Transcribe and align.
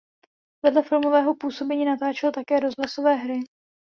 Vedle 0.63 0.83
filmového 0.83 1.35
působení 1.35 1.85
natáčel 1.85 2.31
také 2.31 2.59
rozhlasové 2.59 3.15
hry. 3.15 3.39